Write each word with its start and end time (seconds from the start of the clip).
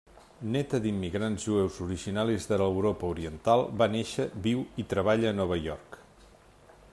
Néta 0.53 0.77
d'immigrants 0.85 1.43
jueus 1.49 1.77
originaris 1.87 2.49
de 2.53 2.59
l'Europa 2.61 3.09
Oriental, 3.15 3.67
va 3.83 3.89
néixer, 3.97 4.27
viu 4.47 4.65
i 4.85 4.87
treballa 4.95 5.31
a 5.35 5.39
Nova 5.43 5.61
York. 5.67 6.01